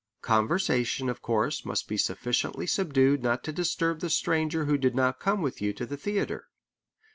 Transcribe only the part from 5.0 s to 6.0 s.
come with you to the